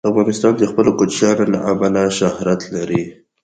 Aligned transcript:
افغانستان 0.09 0.53
د 0.57 0.63
خپلو 0.71 0.91
کوچیانو 0.99 1.43
له 1.53 1.59
امله 1.71 2.03
شهرت 2.17 2.61
لري. 2.75 3.03